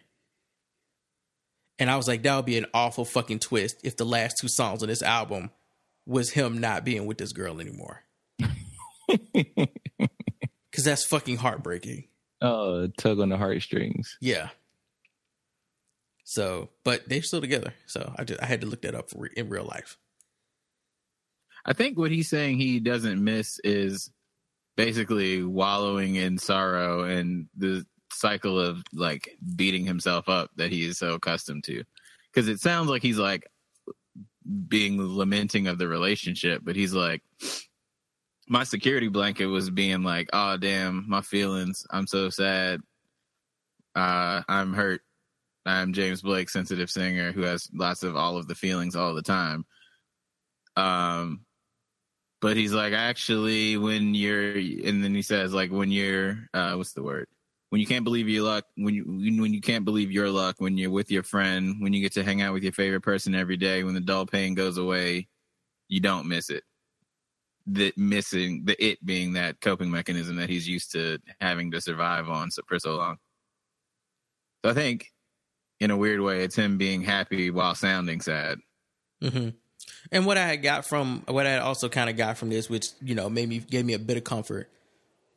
[1.79, 4.47] And I was like, that would be an awful fucking twist if the last two
[4.47, 5.49] songs on this album
[6.11, 8.03] was him not being with this girl anymore.
[10.73, 12.05] Cause that's fucking heartbreaking.
[12.41, 14.17] Oh, tug on the heartstrings.
[14.19, 14.49] Yeah.
[16.23, 17.73] So, but they're still together.
[17.87, 19.97] So I just I had to look that up for re- in real life.
[21.65, 24.11] I think what he's saying he doesn't miss is
[24.75, 30.97] basically wallowing in sorrow and the cycle of like beating himself up that he is
[30.97, 31.83] so accustomed to.
[32.33, 33.43] Because it sounds like he's like
[34.67, 37.21] being lamenting of the relationship, but he's like,
[38.47, 41.85] my security blanket was being like, oh, damn, my feelings.
[41.89, 42.81] I'm so sad.
[43.95, 45.01] Uh, I'm hurt.
[45.65, 49.21] I'm James Blake, sensitive singer who has lots of all of the feelings all the
[49.21, 49.65] time.
[50.75, 51.45] Um,
[52.41, 56.93] but he's like, actually, when you're, and then he says, like, when you're, uh, what's
[56.93, 57.27] the word?
[57.71, 59.05] When you can't believe your luck, when you
[59.41, 62.23] when you can't believe your luck, when you're with your friend, when you get to
[62.23, 65.29] hang out with your favorite person every day, when the dull pain goes away,
[65.87, 66.65] you don't miss it.
[67.65, 72.27] The missing the it being that coping mechanism that he's used to having to survive
[72.27, 73.15] on for so long.
[74.65, 75.07] So I think,
[75.79, 78.59] in a weird way, it's him being happy while sounding sad.
[79.21, 79.49] hmm
[80.11, 82.89] And what I had got from what I also kind of got from this, which
[83.01, 84.67] you know made me gave me a bit of comfort,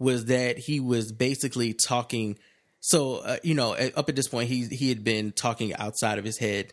[0.05, 2.39] was that he was basically talking.
[2.81, 6.25] So uh, you know, up at this point, he he had been talking outside of
[6.25, 6.73] his head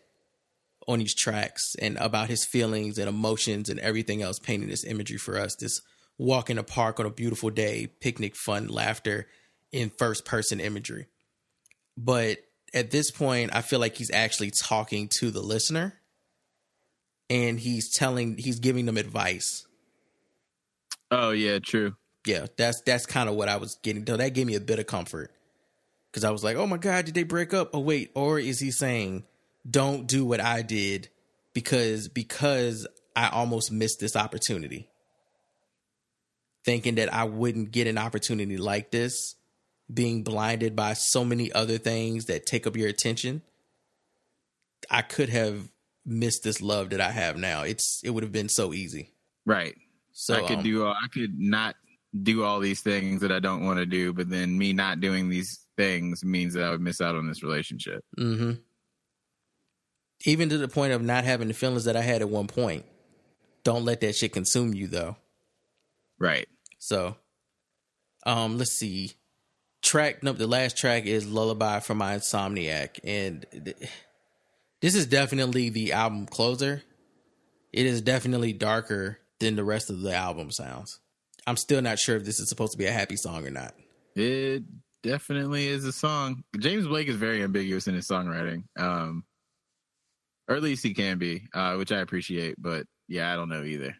[0.87, 5.17] on these tracks and about his feelings and emotions and everything else, painting this imagery
[5.17, 5.55] for us.
[5.55, 5.81] This
[6.17, 9.27] walk in a park on a beautiful day, picnic, fun, laughter
[9.71, 11.07] in first person imagery.
[11.97, 12.39] But
[12.73, 15.93] at this point, I feel like he's actually talking to the listener
[17.29, 19.65] and he's telling he's giving them advice.
[21.09, 21.95] Oh yeah, true.
[22.25, 24.05] Yeah, that's that's kind of what I was getting.
[24.05, 25.31] So that gave me a bit of comfort
[26.11, 28.59] because I was like, "Oh my god, did they break up?" Oh wait, or is
[28.59, 29.23] he saying,
[29.69, 31.09] "Don't do what I did
[31.53, 34.87] because because I almost missed this opportunity."
[36.63, 39.35] Thinking that I wouldn't get an opportunity like this,
[39.91, 43.41] being blinded by so many other things that take up your attention.
[44.91, 45.71] I could have
[46.05, 47.63] missed this love that I have now.
[47.63, 49.11] It's it would have been so easy.
[49.43, 49.75] Right.
[50.11, 50.85] So I could um, do.
[50.85, 51.75] I could not
[52.19, 55.29] do all these things that I don't want to do, but then me not doing
[55.29, 58.03] these things means that I would miss out on this relationship.
[58.17, 58.53] Mm-hmm.
[60.25, 62.85] Even to the point of not having the feelings that I had at one point.
[63.63, 65.15] Don't let that shit consume you though.
[66.19, 66.47] Right.
[66.79, 67.15] So,
[68.25, 69.13] um, let's see.
[69.81, 73.89] Track no, the last track is "Lullaby" from my Insomniac, and th-
[74.79, 76.83] this is definitely the album closer.
[77.73, 80.99] It is definitely darker than the rest of the album sounds.
[81.47, 83.73] I'm still not sure if this is supposed to be a happy song or not.
[84.15, 84.63] It
[85.03, 86.43] definitely is a song.
[86.59, 88.63] James Blake is very ambiguous in his songwriting.
[88.77, 89.23] Um,
[90.47, 92.55] or at least he can be, uh, which I appreciate.
[92.61, 93.95] But yeah, I don't know either.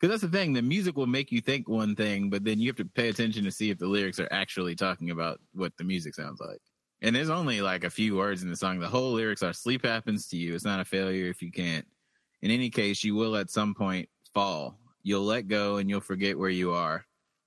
[0.00, 0.52] Because that's the thing.
[0.52, 3.44] The music will make you think one thing, but then you have to pay attention
[3.44, 6.60] to see if the lyrics are actually talking about what the music sounds like.
[7.00, 8.78] And there's only like a few words in the song.
[8.78, 10.54] The whole lyrics are sleep happens to you.
[10.54, 11.86] It's not a failure if you can't.
[12.42, 14.78] In any case, you will at some point fall.
[15.08, 17.02] You'll let go and you'll forget where you are.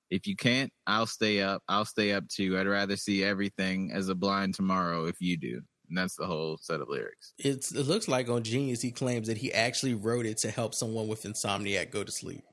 [0.10, 1.62] If you can't, I'll stay up.
[1.68, 2.58] I'll stay up too.
[2.58, 5.62] I'd rather see everything as a blind tomorrow if you do.
[5.88, 7.36] And that's the whole set of lyrics.
[7.38, 10.74] It's it looks like on Genius he claims that he actually wrote it to help
[10.74, 12.44] someone with insomniac go to sleep.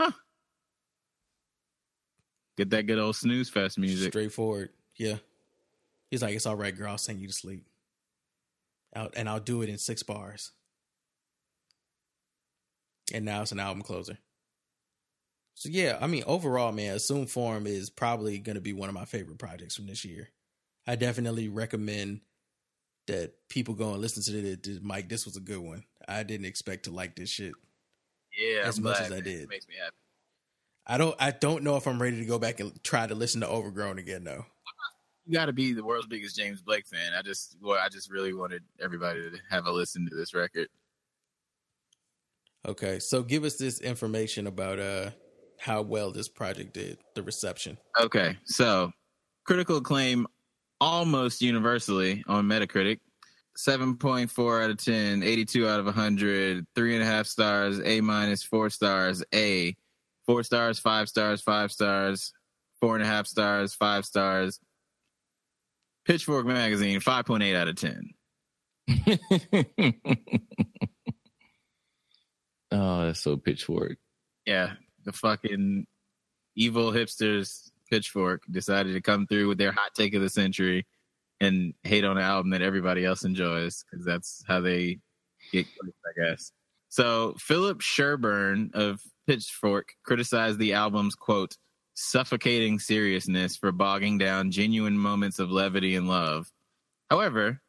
[0.00, 0.10] Huh.
[2.56, 4.10] Get that good old snooze fest music.
[4.10, 4.70] Straightforward.
[4.96, 5.18] Yeah.
[6.10, 6.90] He's like, it's all right, girl.
[6.90, 7.66] I'll send you to sleep.
[8.96, 10.50] Out and I'll do it in six bars.
[13.12, 14.18] And now it's an album closer.
[15.54, 18.94] So yeah, I mean, overall, man, Assume Form is probably going to be one of
[18.94, 20.30] my favorite projects from this year.
[20.86, 22.22] I definitely recommend
[23.06, 24.82] that people go and listen to it.
[24.82, 25.84] Mike, this was a good one.
[26.08, 27.52] I didn't expect to like this shit
[28.36, 29.48] Yeah, as much as I did.
[29.48, 29.96] Makes me happy.
[30.86, 31.14] I don't.
[31.20, 33.98] I don't know if I'm ready to go back and try to listen to Overgrown
[33.98, 34.44] again, though.
[35.26, 37.12] You got to be the world's biggest James Blake fan.
[37.16, 40.66] I just, well, I just really wanted everybody to have a listen to this record.
[42.66, 45.10] Okay, so give us this information about uh
[45.58, 47.78] how well this project did, the reception.
[48.00, 48.90] Okay, so
[49.44, 50.26] critical acclaim
[50.80, 52.98] almost universally on Metacritic.
[53.56, 58.42] 7.4 out of 10, 82 out of 100, three and a half stars, A minus,
[58.42, 59.76] four stars, A,
[60.26, 62.32] four stars, five stars, five stars,
[62.80, 64.58] four and a half stars, five stars.
[66.04, 68.10] Pitchfork magazine, 5.8 out of 10.
[72.72, 73.98] oh, that's so pitchfork.
[74.46, 74.72] Yeah,
[75.04, 75.86] the fucking
[76.56, 80.86] evil hipsters Pitchfork decided to come through with their hot take of the century
[81.40, 84.98] and hate on an album that everybody else enjoys because that's how they
[85.52, 86.52] get I guess.
[86.88, 91.56] So Philip Sherburne of Pitchfork criticized the album's quote
[91.94, 96.50] suffocating seriousness for bogging down genuine moments of levity and love.
[97.10, 97.60] However,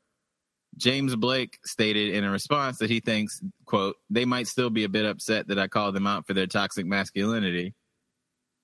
[0.77, 4.89] James Blake stated in a response that he thinks, quote, they might still be a
[4.89, 7.73] bit upset that I called them out for their toxic masculinity.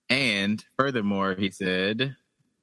[0.10, 2.16] And furthermore, he said,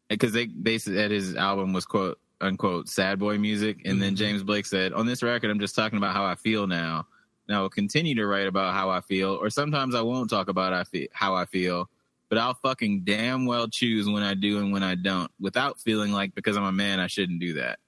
[0.08, 3.82] because they, they said his album was, quote, unquote, sad boy music.
[3.84, 4.16] And then mm-hmm.
[4.16, 7.06] James Blake said, on this record, I'm just talking about how I feel now.
[7.48, 10.48] And I will continue to write about how I feel, or sometimes I won't talk
[10.48, 11.88] about I fe- how I feel,
[12.28, 16.10] but I'll fucking damn well choose when I do and when I don't without feeling
[16.10, 17.78] like because I'm a man, I shouldn't do that.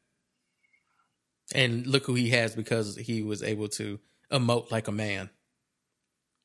[1.55, 3.99] And look who he has because he was able to
[4.31, 5.31] emote like a man.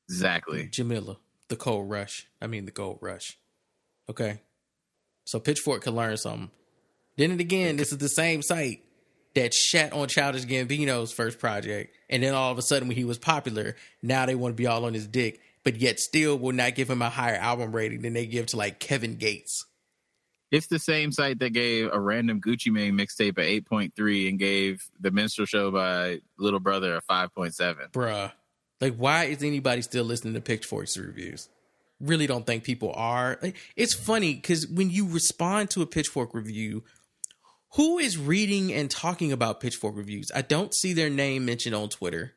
[0.08, 0.68] Exactly.
[0.68, 1.18] Jameela,
[1.50, 2.28] the cold rush.
[2.42, 3.38] I mean, the gold rush.
[4.10, 4.42] Okay.
[5.26, 6.52] So Pitchfork can learn something.
[7.18, 8.84] Then and again, this is the same site
[9.36, 11.96] that shat on Childish Gambino's first project.
[12.10, 14.68] And then all of a sudden, when he was popular, now they want to be
[14.68, 18.02] all on his dick, but yet still will not give him a higher album rating
[18.02, 19.66] than they give to like Kevin Gates.
[20.54, 24.88] It's the same site that gave a random Gucci Mane mixtape a 8.3 and gave
[25.00, 27.90] the minstrel show by Little Brother a 5.7.
[27.92, 28.32] Bruh.
[28.80, 31.50] Like, why is anybody still listening to Pitchfork's reviews?
[32.00, 33.40] Really don't think people are.
[33.42, 36.84] Like, it's funny because when you respond to a Pitchfork review,
[37.74, 40.32] who is reading and talking about Pitchfork reviews?
[40.36, 42.34] I don't see their name mentioned on Twitter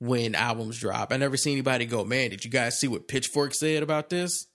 [0.00, 1.12] when albums drop.
[1.12, 4.48] I never see anybody go, man, did you guys see what Pitchfork said about this?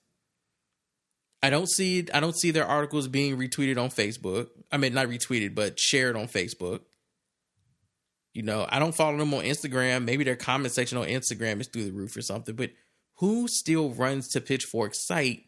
[1.41, 4.50] I don't see I don't see their articles being retweeted on Facebook.
[4.71, 6.81] I mean not retweeted, but shared on Facebook.
[8.33, 10.06] You know, I don't follow them on Instagram.
[10.06, 12.56] Maybe their comment section on Instagram is through the roof or something.
[12.56, 12.71] But
[13.15, 15.44] who still runs to Pitchfork's site?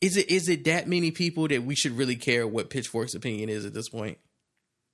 [0.00, 3.48] Is it is it that many people that we should really care what Pitchfork's opinion
[3.48, 4.18] is at this point?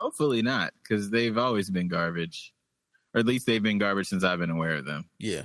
[0.01, 2.53] Hopefully not, because they've always been garbage.
[3.15, 5.09] Or at least they've been garbage since I've been aware of them.
[5.19, 5.43] Yeah.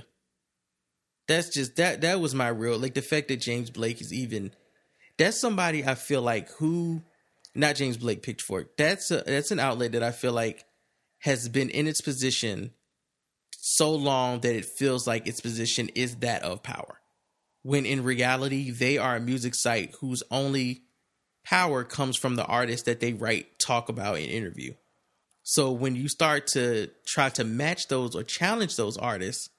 [1.30, 4.50] That's just that that was my real like the fact that James Blake is even
[5.16, 7.02] that's somebody I feel like who
[7.54, 8.76] not James Blake picked Pitchfork.
[8.76, 10.64] That's a that's an outlet that I feel like
[11.20, 12.72] has been in its position
[13.52, 16.98] so long that it feels like its position is that of power.
[17.62, 20.82] when in reality they are a music site whose only
[21.44, 24.72] power comes from the artists that they write, talk about, and interview.
[25.42, 29.50] So when you start to try to match those or challenge those artists,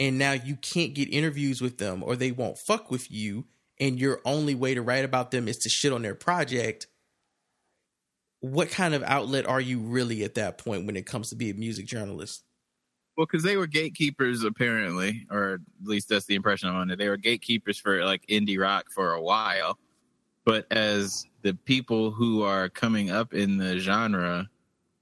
[0.00, 3.46] and now you can't get interviews with them or they won't fuck with you,
[3.80, 6.86] and your only way to write about them is to shit on their project,
[8.40, 11.50] what kind of outlet are you really at that point when it comes to be
[11.50, 12.44] a music journalist?
[13.16, 16.94] Well, because they were gatekeepers, apparently, or at least that's the impression I'm under.
[16.94, 19.76] They were gatekeepers for like indie rock for a while,
[20.44, 24.48] but as the people who are coming up in the genre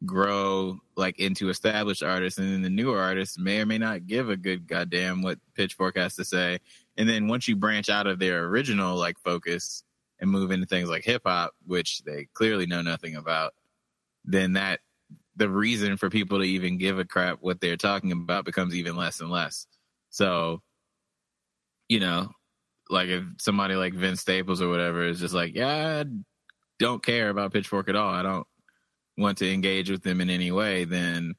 [0.05, 4.29] grow like into established artists, and then the newer artists may or may not give
[4.29, 6.59] a good goddamn what Pitchfork has to say.
[6.97, 9.83] And then once you branch out of their original like focus
[10.19, 13.55] and move into things like hip hop, which they clearly know nothing about,
[14.25, 14.81] then that
[15.37, 18.97] the reason for people to even give a crap what they're talking about becomes even
[18.97, 19.67] less and less.
[20.11, 20.63] So,
[21.89, 22.31] you know,
[22.89, 26.05] like if somebody like Vince Staples or whatever is just like, yeah, I
[26.79, 28.11] don't care about Pitchfork at all.
[28.11, 28.47] I don't
[29.17, 30.85] want to engage with them in any way.
[30.85, 31.35] Then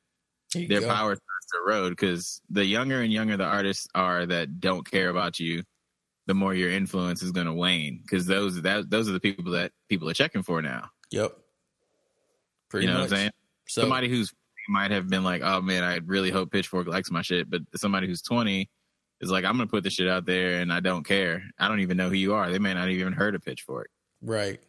[0.54, 0.88] their go.
[0.88, 5.10] power starts to erode because the younger and younger the artists are that don't care
[5.10, 5.64] about you,
[6.26, 9.52] the more your influence is going to wane because those that those are the people
[9.52, 10.90] that people are checking for now.
[11.12, 11.38] Yep.
[12.70, 13.12] Pretty you know much.
[13.12, 13.32] what I'm saying?
[13.68, 14.34] So, somebody who's
[14.70, 18.08] might have been like, oh man, I really hope Pitchfork likes my shit, but somebody
[18.08, 18.70] who's 20
[19.22, 21.44] is like, I'm gonna put this shit out there and I don't care.
[21.58, 22.52] I don't even know who you are.
[22.52, 23.90] They may not even heard of Pitchfork.
[24.22, 24.60] right.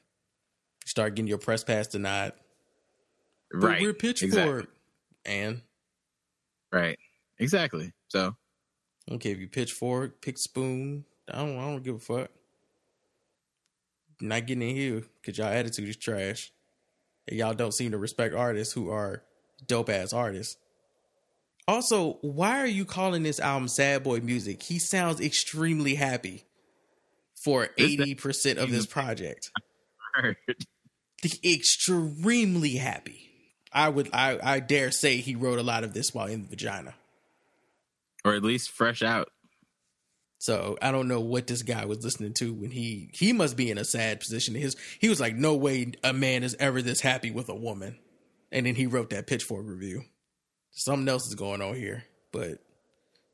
[0.84, 2.32] Start getting your press pass denied.
[3.50, 3.82] But right.
[3.82, 4.28] we're Pitchfork.
[4.30, 4.66] Exactly.
[5.24, 5.62] And
[6.72, 6.98] Right.
[7.38, 7.92] Exactly.
[8.08, 8.28] So
[9.06, 11.04] I don't care if you pitchfork, pick spoon.
[11.32, 12.30] I don't I don't give a fuck.
[14.20, 16.52] Not getting in here because y'all attitude is trash.
[17.26, 19.22] And y'all don't seem to respect artists who are
[19.66, 20.56] dope ass artists.
[21.66, 24.62] Also, why are you calling this album Sad Boy Music?
[24.62, 26.44] He sounds extremely happy
[27.34, 29.50] for eighty percent of this project.
[31.44, 33.27] Extremely happy.
[33.72, 36.48] I would I, I dare say he wrote a lot of this while in the
[36.48, 36.94] vagina.
[38.24, 39.28] or at least fresh out.
[40.38, 43.70] So I don't know what this guy was listening to when he he must be
[43.70, 44.54] in a sad position.
[44.54, 47.98] His he was like, no way a man is ever this happy with a woman,
[48.52, 50.04] and then he wrote that Pitchfork review.
[50.70, 52.58] Something else is going on here, but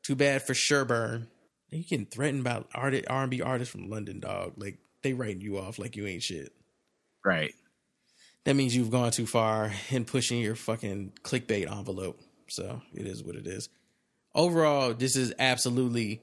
[0.03, 1.27] too bad for Sherburne.
[1.69, 4.53] You getting threatened by art R and B artists from London, dog.
[4.57, 6.53] Like they writing you off like you ain't shit.
[7.23, 7.53] Right.
[8.45, 12.19] That means you've gone too far in pushing your fucking clickbait envelope.
[12.47, 13.69] So it is what it is.
[14.35, 16.21] Overall, this is absolutely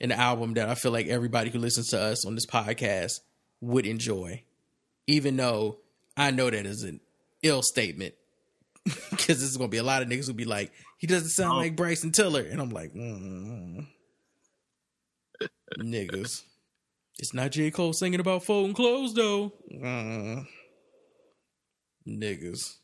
[0.00, 3.20] an album that I feel like everybody who listens to us on this podcast
[3.60, 4.42] would enjoy,
[5.06, 5.78] even though
[6.16, 7.00] I know that is an
[7.42, 8.14] ill statement
[8.84, 11.52] because this is gonna be a lot of niggas who be like, he doesn't sound
[11.54, 11.56] Oh.
[11.58, 13.86] like Bryson Tiller, and I'm like, mm.
[15.78, 16.42] niggas.
[17.18, 19.52] It's not J Cole singing about folding clothes though.
[19.72, 20.46] Mm.
[22.06, 22.76] Niggas.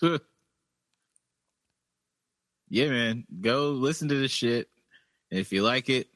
[2.68, 3.24] yeah, man.
[3.40, 4.68] Go listen to this shit.
[5.30, 6.08] If you like it,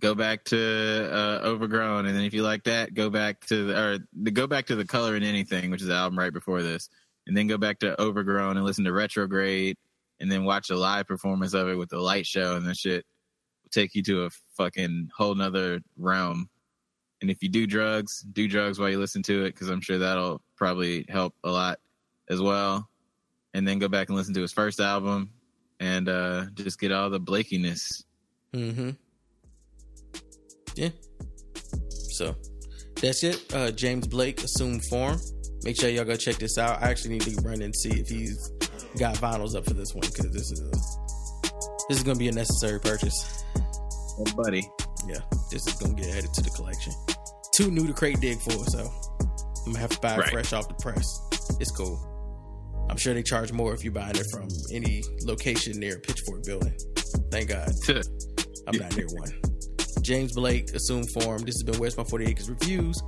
[0.00, 3.78] go back to uh, Overgrown, and then if you like that, go back to the
[3.78, 6.62] or the, go back to the Color in Anything, which is the album right before
[6.62, 6.88] this,
[7.26, 9.76] and then go back to Overgrown and listen to Retrograde,
[10.20, 13.04] and then watch a live performance of it with the light show, and that shit
[13.62, 16.48] will take you to a fucking whole nother realm.
[17.24, 19.96] And if you do drugs, do drugs while you listen to it, because I'm sure
[19.96, 21.80] that'll probably help a lot
[22.28, 22.86] as well.
[23.54, 25.30] And then go back and listen to his first album,
[25.80, 28.04] and uh, just get all the Blakiness.
[28.52, 28.90] Mm-hmm.
[30.74, 30.90] Yeah.
[31.88, 32.36] So
[33.00, 33.54] that's it.
[33.54, 35.18] Uh, James Blake, Assume Form.
[35.62, 36.82] Make sure y'all go check this out.
[36.82, 38.50] I actually need to run and see if he's
[38.98, 40.70] got vinyls up for this one because this is a,
[41.88, 43.44] this is gonna be a necessary purchase.
[43.56, 44.68] Oh, buddy.
[45.06, 45.20] Yeah,
[45.54, 46.92] this is gonna get added to the collection.
[47.52, 48.90] Too new to crate dig for, so
[49.64, 50.30] I'm gonna have to buy it Right.
[50.30, 51.20] fresh off the press.
[51.60, 51.96] It's cool.
[52.90, 56.42] I'm sure they charge more if you're buying it from any location near a Pitchfork
[56.44, 56.74] building.
[57.30, 57.70] Thank God.
[58.66, 59.32] I'm not near one.
[60.02, 61.42] James Blake, Assume Form.
[61.42, 63.00] This has been 40 Acres Reviews.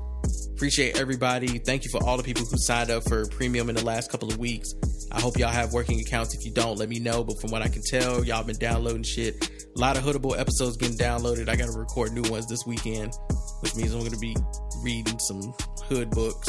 [0.53, 1.59] Appreciate everybody.
[1.59, 4.29] Thank you for all the people who signed up for premium in the last couple
[4.31, 4.73] of weeks.
[5.13, 6.35] I hope y'all have working accounts.
[6.35, 7.25] If you don't, let me know.
[7.25, 9.51] But from what I can tell, y'all been downloading shit.
[9.77, 11.49] A lot of Hoodable episodes getting downloaded.
[11.49, 13.13] I got to record new ones this weekend,
[13.61, 14.37] which means I'm going to be
[14.83, 15.55] reading some
[15.85, 16.49] hood books,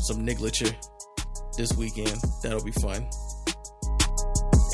[0.00, 0.74] some Nigliture
[1.56, 2.16] this weekend.
[2.42, 3.08] That'll be fun.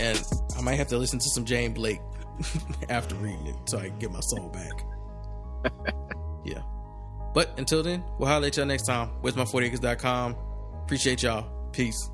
[0.01, 0.23] And
[0.57, 2.01] I might have to listen to some James Blake
[2.89, 5.75] after reading it so I can get my soul back.
[6.45, 6.63] yeah.
[7.35, 9.09] But until then, we'll holler at y'all next time.
[9.21, 10.37] Where's my 40acres.com.
[10.85, 11.71] Appreciate y'all.
[11.73, 12.11] Peace.